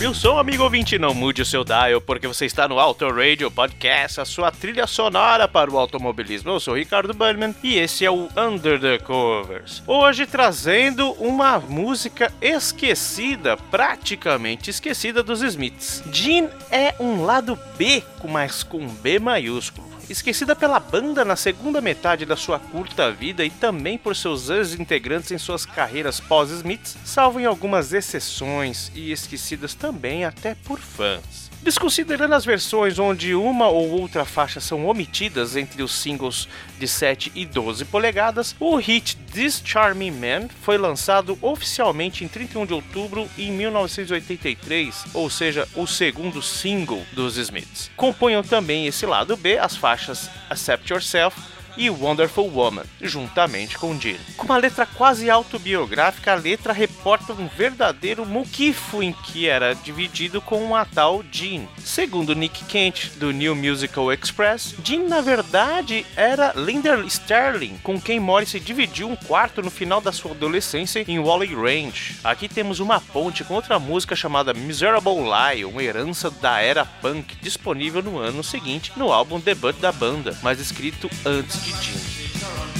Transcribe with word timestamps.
Eu 0.00 0.14
sou 0.14 0.38
amigo 0.38 0.62
ouvinte, 0.62 0.98
não 0.98 1.12
mude 1.12 1.42
o 1.42 1.44
seu 1.44 1.62
dial, 1.62 2.00
porque 2.00 2.26
você 2.26 2.46
está 2.46 2.66
no 2.66 2.78
Auto 2.78 3.06
Radio 3.10 3.50
Podcast, 3.50 4.18
a 4.18 4.24
sua 4.24 4.50
trilha 4.50 4.86
sonora 4.86 5.46
para 5.46 5.70
o 5.70 5.76
automobilismo. 5.76 6.52
Eu 6.52 6.58
sou 6.58 6.72
o 6.72 6.76
Ricardo 6.78 7.12
Burnman 7.12 7.54
e 7.62 7.76
esse 7.76 8.06
é 8.06 8.10
o 8.10 8.30
Under 8.34 8.80
the 8.80 8.98
Covers. 8.98 9.82
Hoje 9.86 10.24
trazendo 10.24 11.12
uma 11.12 11.58
música 11.58 12.32
esquecida, 12.40 13.58
praticamente 13.58 14.70
esquecida 14.70 15.22
dos 15.22 15.42
Smiths. 15.42 16.02
Jean 16.10 16.48
é 16.70 16.94
um 16.98 17.22
lado 17.22 17.58
B, 17.76 18.02
mas 18.26 18.62
com 18.62 18.88
B 18.88 19.18
maiúsculo 19.18 19.99
esquecida 20.10 20.56
pela 20.56 20.80
banda 20.80 21.24
na 21.24 21.36
segunda 21.36 21.80
metade 21.80 22.26
da 22.26 22.36
sua 22.36 22.58
curta 22.58 23.12
vida 23.12 23.44
e 23.44 23.50
também 23.50 23.96
por 23.96 24.16
seus 24.16 24.50
ex-integrantes 24.50 25.30
em 25.30 25.38
suas 25.38 25.64
carreiras 25.64 26.18
pós-Smiths, 26.18 26.96
salvo 27.04 27.38
em 27.38 27.46
algumas 27.46 27.92
exceções 27.92 28.90
e 28.94 29.12
esquecidas 29.12 29.74
também 29.74 30.24
até 30.24 30.54
por 30.54 30.80
fãs. 30.80 31.50
Desconsiderando 31.62 32.34
as 32.34 32.44
versões 32.44 32.98
onde 32.98 33.34
uma 33.34 33.68
ou 33.68 33.90
outra 33.90 34.24
faixa 34.24 34.60
são 34.60 34.86
omitidas 34.86 35.56
entre 35.56 35.82
os 35.82 35.92
singles 35.92 36.48
de 36.78 36.88
7 36.88 37.30
e 37.34 37.44
12 37.44 37.84
polegadas, 37.84 38.56
o 38.58 38.76
hit 38.76 39.14
This 39.34 39.60
Charming 39.62 40.10
Man 40.10 40.48
foi 40.62 40.78
lançado 40.78 41.38
oficialmente 41.42 42.24
em 42.24 42.28
31 42.28 42.64
de 42.64 42.72
outubro 42.72 43.28
em 43.36 43.52
1983, 43.52 45.04
ou 45.12 45.28
seja, 45.28 45.68
o 45.74 45.86
segundo 45.86 46.40
single 46.40 47.04
dos 47.12 47.36
Smiths. 47.36 47.90
Compunham 47.94 48.42
também 48.42 48.86
esse 48.86 49.04
lado 49.04 49.36
B 49.36 49.58
as 49.58 49.76
faixas 49.76 50.30
Accept 50.48 50.90
Yourself 50.90 51.38
e 51.76 51.88
Wonderful 51.90 52.50
Woman, 52.52 52.84
juntamente 53.00 53.78
com 53.78 53.98
Jean. 53.98 54.16
Com 54.36 54.46
uma 54.46 54.56
letra 54.56 54.86
quase 54.86 55.30
autobiográfica, 55.30 56.32
a 56.32 56.36
letra 56.36 56.72
reporta 56.72 57.32
um 57.32 57.48
verdadeiro 57.48 58.26
muquifo 58.26 59.02
em 59.02 59.12
que 59.12 59.48
era 59.48 59.74
dividido 59.74 60.40
com 60.40 60.62
uma 60.62 60.84
tal 60.84 61.24
Jean. 61.30 61.66
Segundo 61.78 62.34
Nick 62.34 62.64
Kent, 62.64 63.12
do 63.16 63.30
New 63.30 63.54
Musical 63.54 64.12
Express, 64.12 64.74
Jean 64.84 65.08
na 65.08 65.20
verdade 65.20 66.04
era 66.16 66.52
Linda 66.54 66.96
Sterling, 67.06 67.78
com 67.82 68.00
quem 68.00 68.20
Morrissey 68.20 68.60
dividiu 68.60 69.08
um 69.08 69.16
quarto 69.16 69.62
no 69.62 69.70
final 69.70 70.00
da 70.00 70.12
sua 70.12 70.32
adolescência 70.32 71.04
em 71.06 71.18
Wally 71.18 71.54
Range. 71.54 72.16
Aqui 72.22 72.48
temos 72.48 72.80
uma 72.80 73.00
ponte 73.00 73.44
com 73.44 73.54
outra 73.54 73.78
música 73.78 74.14
chamada 74.14 74.52
Miserable 74.52 75.30
uma 75.64 75.82
herança 75.82 76.30
da 76.30 76.60
era 76.60 76.84
punk, 76.84 77.36
disponível 77.40 78.02
no 78.02 78.18
ano 78.18 78.42
seguinte 78.42 78.92
no 78.96 79.12
álbum 79.12 79.38
debut 79.38 79.76
da 79.76 79.92
banda, 79.92 80.36
mas 80.42 80.60
escrito 80.60 81.10
antes 81.24 81.62
de 81.64 81.69
Eugene. 81.70 82.79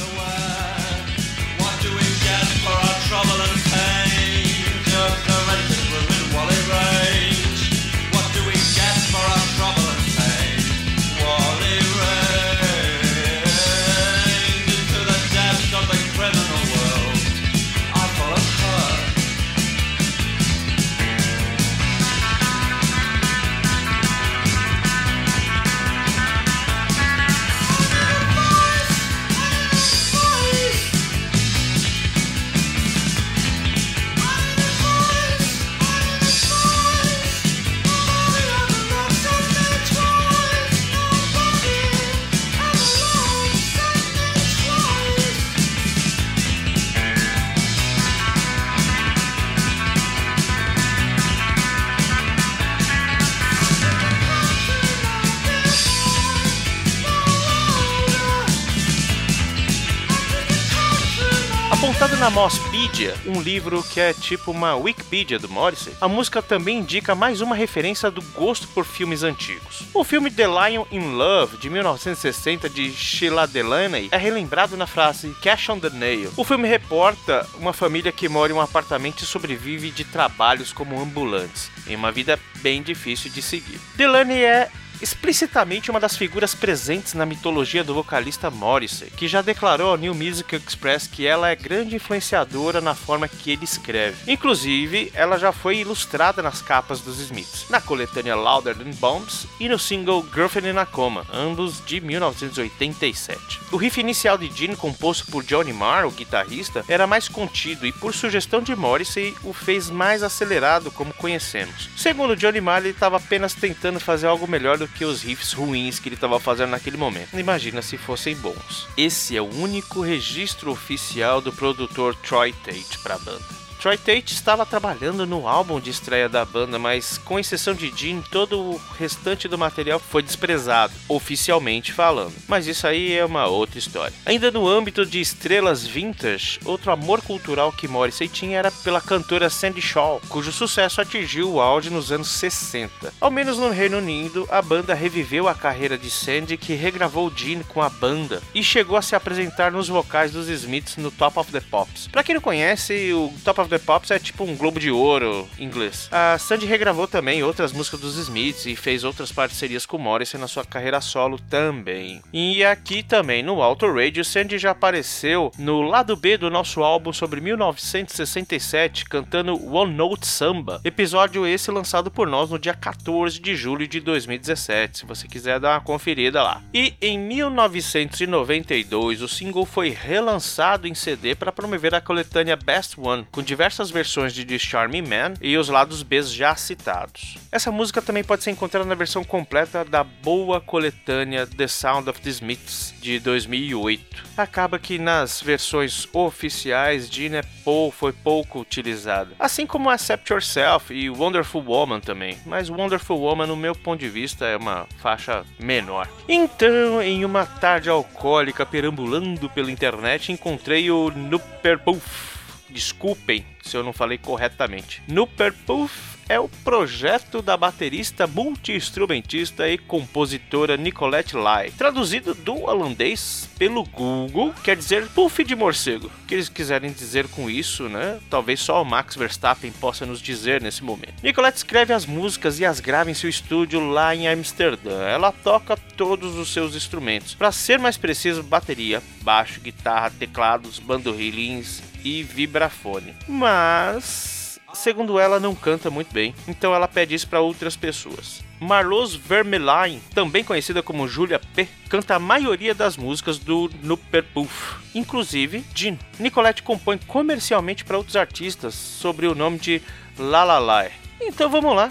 Apontado 61.80 62.14
na 62.18 62.28
Mosspedia, 62.28 63.14
um 63.24 63.40
livro 63.40 63.82
que 63.82 63.98
é 63.98 64.12
tipo 64.12 64.50
uma 64.50 64.76
Wikipedia 64.76 65.38
do 65.38 65.48
Morrissey, 65.48 65.94
a 65.98 66.06
música 66.06 66.42
também 66.42 66.80
indica 66.80 67.14
mais 67.14 67.40
uma 67.40 67.56
referência 67.56 68.10
do 68.10 68.20
gosto 68.20 68.68
por 68.68 68.84
filmes 68.84 69.22
antigos. 69.22 69.84
O 69.94 70.04
filme 70.04 70.30
The 70.30 70.46
Lion 70.46 70.84
in 70.92 71.14
Love, 71.14 71.56
de 71.56 71.70
1960, 71.70 72.68
de 72.68 72.92
Sheila 72.92 73.46
Delaney, 73.46 74.10
é 74.12 74.18
relembrado 74.18 74.76
na 74.76 74.86
frase 74.86 75.34
Cash 75.40 75.70
on 75.70 75.80
the 75.80 75.88
Nail. 75.88 76.30
O 76.36 76.44
filme 76.44 76.68
reporta 76.68 77.48
uma 77.58 77.72
família 77.72 78.12
que 78.12 78.28
mora 78.28 78.52
em 78.52 78.56
um 78.56 78.60
apartamento 78.60 79.22
e 79.22 79.26
sobrevive 79.26 79.90
de 79.90 80.04
trabalhos 80.04 80.74
como 80.74 81.00
ambulantes, 81.00 81.70
em 81.86 81.96
uma 81.96 82.12
vida 82.12 82.38
bem 82.56 82.82
difícil 82.82 83.30
de 83.30 83.40
seguir. 83.40 83.80
Delaney 83.96 84.44
é 84.44 84.70
explicitamente 85.02 85.90
uma 85.90 86.00
das 86.00 86.16
figuras 86.16 86.54
presentes 86.54 87.14
na 87.14 87.26
mitologia 87.26 87.82
do 87.82 87.94
vocalista 87.94 88.50
Morrissey, 88.50 89.10
que 89.10 89.28
já 89.28 89.42
declarou 89.42 89.90
ao 89.90 89.96
New 89.96 90.14
Music 90.14 90.54
Express 90.54 91.06
que 91.06 91.26
ela 91.26 91.50
é 91.50 91.56
grande 91.56 91.96
influenciadora 91.96 92.80
na 92.80 92.94
forma 92.94 93.28
que 93.28 93.52
ele 93.52 93.64
escreve. 93.64 94.30
Inclusive, 94.30 95.10
ela 95.14 95.38
já 95.38 95.52
foi 95.52 95.78
ilustrada 95.78 96.42
nas 96.42 96.60
capas 96.60 97.00
dos 97.00 97.18
Smiths, 97.20 97.66
na 97.70 97.80
coletânea 97.80 98.34
Louder 98.34 98.76
Than 98.76 98.90
Bombs 98.92 99.46
e 99.58 99.68
no 99.68 99.78
single 99.78 100.26
Girlfriend 100.32 100.70
in 100.70 100.78
a 100.78 100.86
Coma, 100.86 101.26
ambos 101.32 101.84
de 101.84 102.00
1987. 102.00 103.60
O 103.72 103.76
riff 103.76 104.00
inicial 104.00 104.36
de 104.36 104.50
Gene, 104.50 104.76
composto 104.76 105.30
por 105.30 105.44
Johnny 105.44 105.72
Marr, 105.72 106.06
o 106.06 106.10
guitarrista, 106.10 106.84
era 106.88 107.06
mais 107.06 107.28
contido 107.28 107.86
e, 107.86 107.92
por 107.92 108.14
sugestão 108.14 108.60
de 108.60 108.74
Morrissey, 108.74 109.34
o 109.44 109.52
fez 109.52 109.88
mais 109.88 110.22
acelerado 110.22 110.90
como 110.90 111.14
conhecemos. 111.14 111.88
Segundo 111.96 112.36
Johnny 112.36 112.60
Marr, 112.60 112.80
ele 112.80 112.90
estava 112.90 113.16
apenas 113.16 113.54
tentando 113.54 114.00
fazer 114.00 114.26
algo 114.26 114.46
melhor 114.46 114.76
do 114.76 114.89
que 114.90 115.04
os 115.04 115.22
riffs 115.22 115.52
ruins 115.52 115.98
que 115.98 116.08
ele 116.08 116.14
estava 116.14 116.38
fazendo 116.40 116.70
naquele 116.70 116.96
momento. 116.96 117.38
Imagina 117.38 117.82
se 117.82 117.96
fossem 117.96 118.36
bons. 118.36 118.86
Esse 118.96 119.36
é 119.36 119.42
o 119.42 119.54
único 119.54 120.00
registro 120.00 120.70
oficial 120.70 121.40
do 121.40 121.52
produtor 121.52 122.14
Troy 122.14 122.52
Tate 122.52 122.98
para 123.02 123.14
a 123.14 123.18
banda. 123.18 123.60
Troy 123.80 123.96
Tate 123.96 124.34
estava 124.34 124.66
trabalhando 124.66 125.26
no 125.26 125.48
álbum 125.48 125.80
de 125.80 125.88
estreia 125.88 126.28
da 126.28 126.44
banda, 126.44 126.78
mas 126.78 127.16
com 127.16 127.38
exceção 127.38 127.72
de 127.72 127.90
Gene, 127.96 128.22
todo 128.30 128.60
o 128.60 128.80
restante 128.98 129.48
do 129.48 129.56
material 129.56 129.98
foi 129.98 130.22
desprezado, 130.22 130.92
oficialmente 131.08 131.90
falando. 131.90 132.34
Mas 132.46 132.66
isso 132.66 132.86
aí 132.86 133.14
é 133.14 133.24
uma 133.24 133.46
outra 133.46 133.78
história. 133.78 134.12
Ainda 134.26 134.50
no 134.50 134.68
âmbito 134.68 135.06
de 135.06 135.18
estrelas 135.18 135.86
vintage, 135.86 136.60
outro 136.66 136.92
amor 136.92 137.22
cultural 137.22 137.72
que 137.72 137.88
Morrissey 137.88 138.28
tinha 138.28 138.58
era 138.58 138.70
pela 138.70 139.00
cantora 139.00 139.48
Sandy 139.48 139.80
Shaw, 139.80 140.20
cujo 140.28 140.52
sucesso 140.52 141.00
atingiu 141.00 141.50
o 141.50 141.58
auge 141.58 141.88
nos 141.88 142.12
anos 142.12 142.28
60. 142.32 143.14
Ao 143.18 143.30
menos 143.30 143.56
no 143.56 143.70
Reino 143.70 143.96
Unido, 143.96 144.46
a 144.50 144.60
banda 144.60 144.92
reviveu 144.92 145.48
a 145.48 145.54
carreira 145.54 145.96
de 145.96 146.10
Sandy, 146.10 146.58
que 146.58 146.74
regravou 146.74 147.32
Gene 147.34 147.64
com 147.64 147.80
a 147.80 147.88
banda 147.88 148.42
e 148.54 148.62
chegou 148.62 148.98
a 148.98 149.02
se 149.02 149.16
apresentar 149.16 149.72
nos 149.72 149.88
vocais 149.88 150.32
dos 150.32 150.50
Smiths 150.50 150.98
no 150.98 151.10
Top 151.10 151.38
of 151.38 151.50
the 151.50 151.62
Pops. 151.62 152.08
Para 152.08 152.22
quem 152.22 152.34
não 152.34 152.42
conhece, 152.42 153.10
o 153.14 153.32
Top 153.42 153.58
of 153.58 153.69
the 153.70 153.78
Pops 153.78 154.10
é 154.10 154.18
tipo 154.18 154.44
um 154.44 154.56
Globo 154.56 154.80
de 154.80 154.90
Ouro 154.90 155.48
inglês. 155.58 156.08
A 156.10 156.36
Sandy 156.38 156.66
regravou 156.66 157.06
também 157.06 157.42
outras 157.42 157.72
músicas 157.72 158.00
dos 158.00 158.16
Smiths 158.16 158.66
e 158.66 158.76
fez 158.76 159.04
outras 159.04 159.32
parcerias 159.32 159.86
com 159.86 159.96
Morrison 159.96 160.36
na 160.38 160.48
sua 160.48 160.64
carreira 160.64 161.00
solo 161.00 161.38
também. 161.48 162.20
E 162.32 162.64
aqui 162.64 163.02
também 163.02 163.42
no 163.42 163.62
Auto 163.62 163.90
Radio, 163.92 164.24
Sandy 164.24 164.58
já 164.58 164.72
apareceu 164.72 165.52
no 165.58 165.82
lado 165.82 166.16
B 166.16 166.36
do 166.36 166.50
nosso 166.50 166.82
álbum 166.82 167.12
sobre 167.12 167.40
1967 167.40 169.04
cantando 169.04 169.54
One 169.72 169.94
Note 169.94 170.26
Samba, 170.26 170.80
episódio 170.84 171.46
esse 171.46 171.70
lançado 171.70 172.10
por 172.10 172.26
nós 172.26 172.50
no 172.50 172.58
dia 172.58 172.74
14 172.74 173.40
de 173.40 173.54
julho 173.54 173.86
de 173.86 174.00
2017, 174.00 174.98
se 174.98 175.06
você 175.06 175.28
quiser 175.28 175.60
dar 175.60 175.74
uma 175.74 175.80
conferida 175.80 176.42
lá. 176.42 176.60
E 176.74 176.94
em 177.00 177.18
1992, 177.18 179.22
o 179.22 179.28
single 179.28 179.64
foi 179.64 179.90
relançado 179.90 180.88
em 180.88 180.94
CD 180.94 181.34
para 181.34 181.52
promover 181.52 181.94
a 181.94 182.00
coletânea 182.00 182.56
Best 182.56 182.98
One, 182.98 183.26
com 183.30 183.42
diversas 183.60 183.90
versões 183.90 184.32
de 184.32 184.42
The 184.42 184.58
Charming 184.58 185.02
Man 185.02 185.34
e 185.38 185.58
os 185.58 185.68
lados 185.68 186.02
B 186.02 186.22
já 186.22 186.56
citados. 186.56 187.36
Essa 187.52 187.70
música 187.70 188.00
também 188.00 188.24
pode 188.24 188.42
ser 188.42 188.52
encontrada 188.52 188.86
na 188.86 188.94
versão 188.94 189.22
completa 189.22 189.84
da 189.84 190.02
boa 190.02 190.62
coletânea 190.62 191.46
The 191.46 191.68
Sound 191.68 192.08
of 192.08 192.22
the 192.22 192.30
Smiths 192.30 192.94
de 193.02 193.18
2008. 193.20 194.24
Acaba 194.34 194.78
que 194.78 194.98
nas 194.98 195.42
versões 195.42 196.08
oficiais 196.10 197.10
Gina 197.10 197.44
Paul 197.62 197.90
foi 197.90 198.14
pouco 198.14 198.60
utilizada, 198.60 199.32
assim 199.38 199.66
como 199.66 199.90
Accept 199.90 200.32
Yourself 200.32 200.94
e 200.94 201.10
Wonderful 201.10 201.62
Woman 201.62 202.00
também, 202.00 202.38
mas 202.46 202.70
Wonderful 202.70 203.20
Woman 203.20 203.46
no 203.46 203.56
meu 203.56 203.74
ponto 203.74 204.00
de 204.00 204.08
vista 204.08 204.46
é 204.46 204.56
uma 204.56 204.86
faixa 205.02 205.44
menor. 205.58 206.08
Então, 206.26 207.02
em 207.02 207.26
uma 207.26 207.44
tarde 207.44 207.90
alcoólica 207.90 208.64
perambulando 208.64 209.50
pela 209.50 209.70
internet, 209.70 210.32
encontrei 210.32 210.90
o 210.90 211.10
Nuperpuff. 211.10 212.29
Desculpem 212.70 213.44
se 213.62 213.76
eu 213.76 213.82
não 213.82 213.92
falei 213.92 214.18
corretamente. 214.18 215.02
Nuperpuff 215.08 216.09
é 216.30 216.38
o 216.38 216.48
projeto 216.48 217.42
da 217.42 217.56
baterista 217.56 218.24
multi-instrumentista 218.24 219.68
e 219.68 219.76
compositora 219.76 220.76
Nicolette 220.76 221.36
Lai. 221.36 221.72
Traduzido 221.76 222.36
do 222.36 222.66
holandês 222.66 223.50
pelo 223.58 223.82
Google, 223.82 224.54
quer 224.62 224.76
dizer 224.76 225.08
puff 225.08 225.42
de 225.42 225.56
morcego. 225.56 226.06
O 226.06 226.26
que 226.28 226.34
eles 226.34 226.48
quiserem 226.48 226.92
dizer 226.92 227.26
com 227.26 227.50
isso, 227.50 227.88
né? 227.88 228.20
Talvez 228.30 228.60
só 228.60 228.80
o 228.80 228.84
Max 228.84 229.16
Verstappen 229.16 229.72
possa 229.72 230.06
nos 230.06 230.22
dizer 230.22 230.62
nesse 230.62 230.84
momento. 230.84 231.20
Nicolette 231.20 231.58
escreve 231.58 231.92
as 231.92 232.06
músicas 232.06 232.60
e 232.60 232.64
as 232.64 232.78
grava 232.78 233.10
em 233.10 233.14
seu 233.14 233.28
estúdio 233.28 233.90
lá 233.90 234.14
em 234.14 234.28
Amsterdã. 234.28 235.02
Ela 235.08 235.32
toca 235.32 235.76
todos 235.96 236.36
os 236.36 236.52
seus 236.52 236.76
instrumentos. 236.76 237.34
Para 237.34 237.50
ser 237.50 237.80
mais 237.80 237.96
preciso, 237.96 238.44
bateria, 238.44 239.02
baixo, 239.22 239.60
guitarra, 239.60 240.12
teclados, 240.16 240.78
bandurrilins 240.78 241.82
e 242.04 242.22
vibrafone. 242.22 243.16
Mas 243.26 244.39
Segundo 244.72 245.18
ela, 245.18 245.40
não 245.40 245.54
canta 245.54 245.90
muito 245.90 246.12
bem, 246.12 246.34
então 246.48 246.74
ela 246.74 246.88
pede 246.88 247.14
isso 247.14 247.28
para 247.28 247.40
outras 247.40 247.76
pessoas. 247.76 248.42
Marlos 248.60 249.14
Vermeulen, 249.14 250.00
também 250.14 250.44
conhecida 250.44 250.82
como 250.82 251.08
Julia 251.08 251.38
P, 251.38 251.66
canta 251.88 252.16
a 252.16 252.18
maioria 252.18 252.74
das 252.74 252.96
músicas 252.96 253.38
do 253.38 253.70
Nuperpuff, 253.82 254.76
inclusive 254.94 255.64
Jean. 255.74 255.98
Nicolette 256.18 256.62
compõe 256.62 256.98
comercialmente 256.98 257.84
para 257.84 257.96
outros 257.96 258.16
artistas 258.16 258.74
sob 258.74 259.26
o 259.26 259.34
nome 259.34 259.58
de 259.58 259.82
La 260.18 260.44
La 260.44 260.58
La. 260.58 260.90
Então 261.20 261.50
vamos 261.50 261.74
lá, 261.74 261.90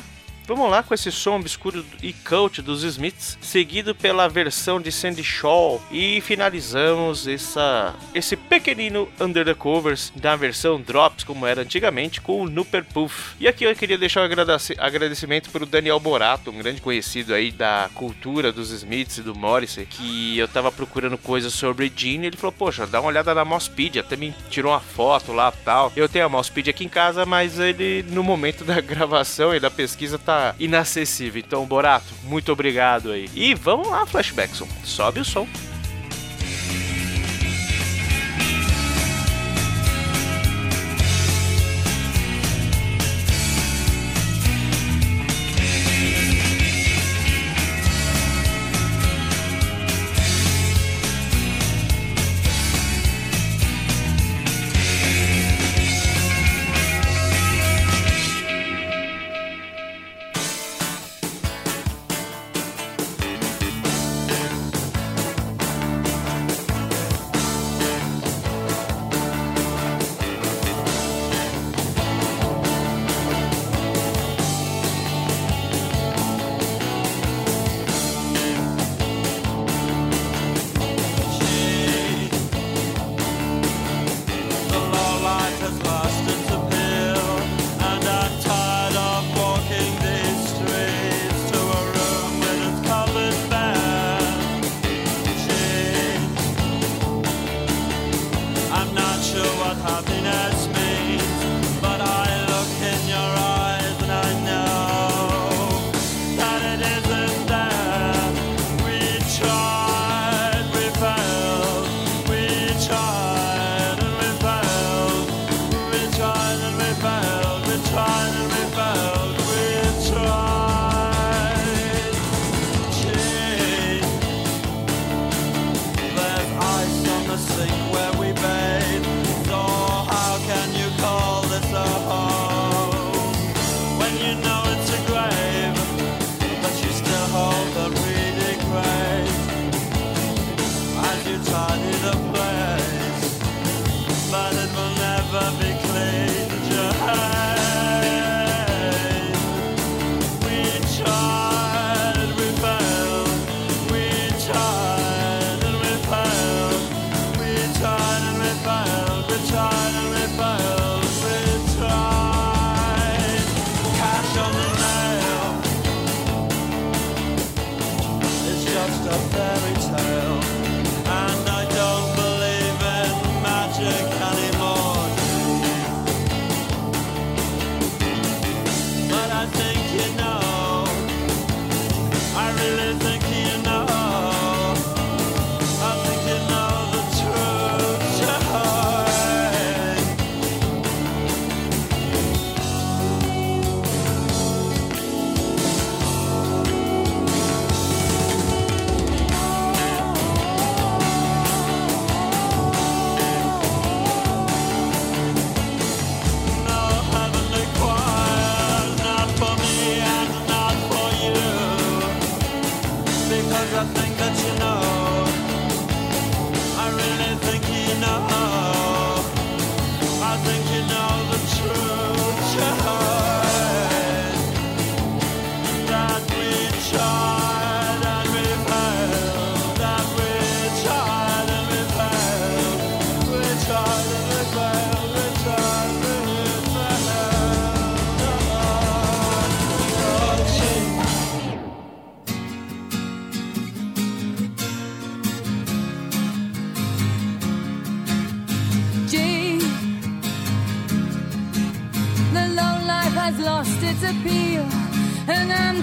Vamos 0.49 0.71
lá 0.71 0.81
com 0.81 0.95
esse 0.95 1.11
som 1.11 1.35
obscuro 1.35 1.85
e 2.01 2.11
cult 2.11 2.63
dos 2.63 2.81
Smiths, 2.81 3.37
seguido 3.39 3.93
pela 3.93 4.27
versão 4.27 4.81
de 4.81 4.91
Sandy 4.91 5.23
Shaw 5.23 5.79
e 5.91 6.19
finalizamos 6.21 7.27
essa, 7.27 7.93
esse 8.15 8.35
pequenino 8.35 9.07
Under 9.21 9.45
the 9.45 9.53
Covers 9.53 10.11
da 10.15 10.35
versão 10.35 10.81
Drops, 10.81 11.23
como 11.23 11.45
era 11.45 11.61
antigamente, 11.61 12.19
com 12.19 12.41
o 12.41 12.49
Nuper 12.49 12.83
Puff. 12.83 13.35
E 13.39 13.47
aqui 13.47 13.63
eu 13.63 13.75
queria 13.75 13.95
deixar 13.95 14.21
um 14.21 14.79
agradecimento 14.79 15.51
para 15.51 15.61
o 15.61 15.67
Daniel 15.67 15.99
Borato, 15.99 16.49
um 16.49 16.57
grande 16.57 16.81
conhecido 16.81 17.35
aí 17.35 17.51
da 17.51 17.87
cultura 17.93 18.51
dos 18.51 18.71
Smiths 18.71 19.19
e 19.19 19.21
do 19.21 19.35
Morrissey, 19.35 19.85
que 19.85 20.35
eu 20.35 20.47
tava 20.47 20.71
procurando 20.71 21.19
coisas 21.19 21.53
sobre 21.53 21.93
Gene, 21.95 22.25
ele 22.25 22.37
falou, 22.37 22.53
poxa, 22.53 22.87
dá 22.87 22.99
uma 22.99 23.09
olhada 23.09 23.35
na 23.35 23.45
Mousepedia, 23.45 24.01
até 24.01 24.15
me 24.15 24.33
tirou 24.49 24.71
uma 24.71 24.79
foto 24.79 25.31
lá 25.31 25.51
tal. 25.51 25.93
Eu 25.95 26.09
tenho 26.09 26.25
a 26.25 26.29
Mousepedia 26.29 26.71
aqui 26.71 26.85
em 26.85 26.89
casa, 26.89 27.23
mas 27.23 27.59
ele, 27.59 28.03
no 28.09 28.23
momento 28.23 28.65
da 28.65 28.81
gravação 28.81 29.53
e 29.53 29.59
da 29.59 29.69
pesquisa, 29.69 30.17
tá 30.17 30.38
inacessível. 30.59 31.41
Então, 31.45 31.65
Borato, 31.65 32.13
muito 32.23 32.51
obrigado 32.51 33.11
aí. 33.11 33.29
E 33.33 33.53
vamos 33.53 33.87
lá, 33.89 34.05
Flashbackson. 34.05 34.67
Sobe 34.83 35.19
o 35.19 35.25
som. 35.25 35.47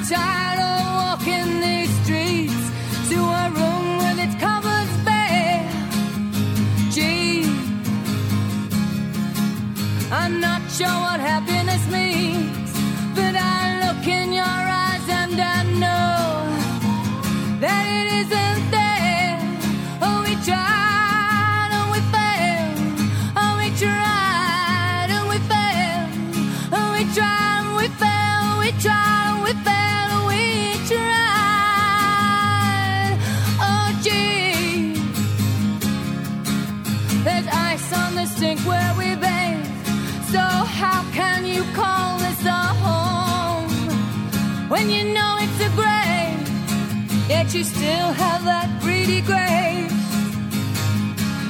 time. 0.09 0.56
You 44.85 45.05
know 45.15 45.37
it's 45.41 45.61
a 45.61 45.71
grave, 45.81 47.29
yet 47.29 47.55
you 47.55 47.65
still 47.65 48.13
have 48.13 48.45
that 48.45 48.69
pretty 48.83 49.21
grace 49.23 49.93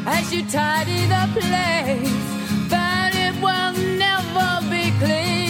as 0.06 0.33
you 0.33 0.42
tidy 0.49 1.06
the 1.06 1.25
place, 1.35 2.18
but 2.71 3.14
it 3.14 3.35
will 3.42 3.73
never 3.99 4.50
be 4.71 4.90
clean. 4.99 5.47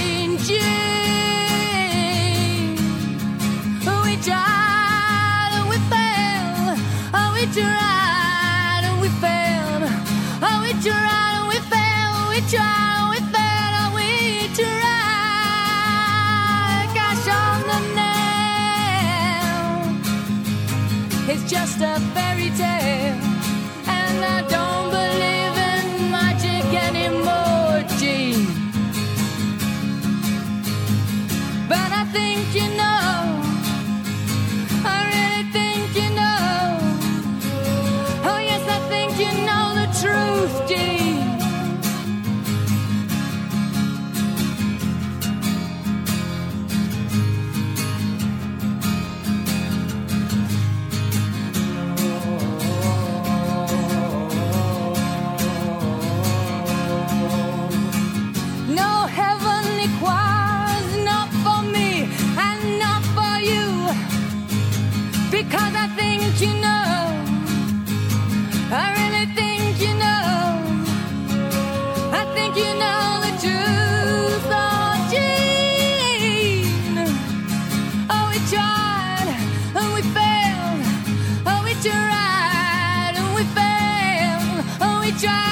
We 4.07 4.23
tried 4.23 5.51
and 5.53 5.69
we 5.69 5.77
failed. 5.93 6.79
Oh, 7.15 7.31
we 7.35 7.45
tried 7.53 8.83
and 8.89 9.01
we 9.01 9.09
failed. 9.21 9.85
Oh, 10.43 10.57
we 10.65 10.73
tried 10.83 11.35
and 11.39 11.49
we 11.49 11.59
failed. 11.71 12.29
We 12.31 12.41
tried. 12.51 12.86
Just 21.47 21.81
a 21.81 22.01
fairy 22.13 22.51
tale, 22.57 23.26
tried 81.87 83.15
and 83.17 83.35
we 83.37 83.43
failed 83.55 84.83
and 84.83 85.01
we 85.01 85.13
tried. 85.21 85.46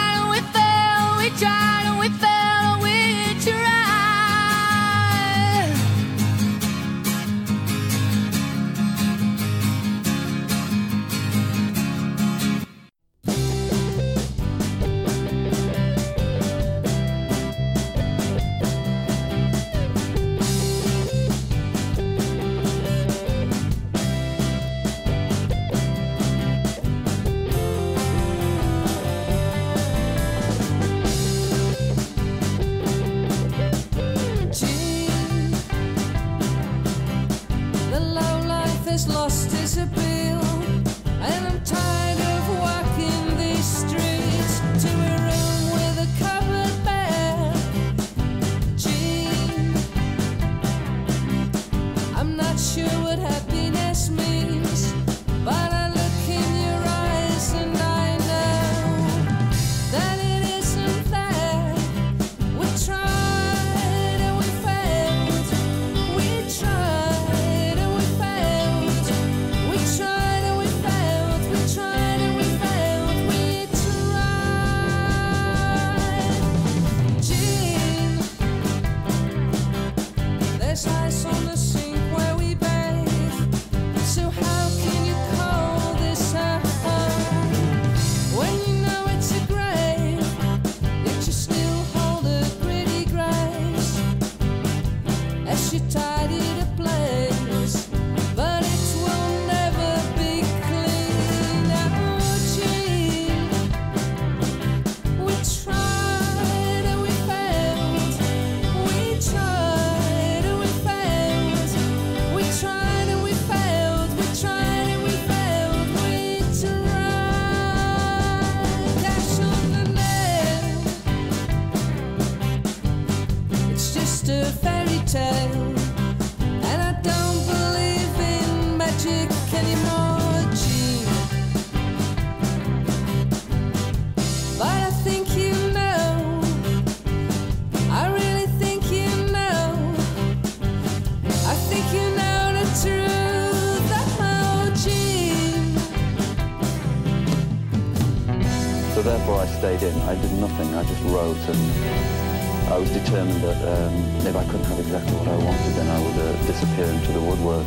I 149.45 149.47
stayed 149.47 149.83
in. 149.83 149.95
I 150.09 150.15
did 150.15 150.33
nothing. 150.41 150.75
I 150.75 150.83
just 150.85 151.03
wrote 151.05 151.37
and 151.37 152.73
I 152.73 152.79
was 152.79 152.89
determined 152.89 153.43
that 153.43 153.61
um, 153.77 153.93
if 154.25 154.35
I 154.35 154.43
couldn't 154.47 154.65
have 154.65 154.79
exactly 154.79 155.13
what 155.19 155.29
I 155.29 155.37
wanted, 155.37 155.73
then 155.77 155.87
I 155.87 156.01
would 156.01 156.17
uh, 156.17 156.47
disappear 156.47 156.87
into 156.87 157.13
the 157.13 157.21
woodwork. 157.21 157.67